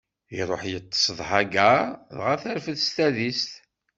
Iṛuḥ 0.39 0.61
iṭṭeṣ 0.77 1.05
d 1.17 1.19
Hagaṛ, 1.29 1.81
dɣa 2.15 2.33
terfed 2.41 2.77
s 2.85 2.87
tadist. 2.95 3.51